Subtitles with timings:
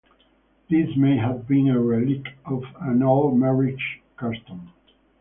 [0.67, 4.71] This may have been a relic of an old marriage custom.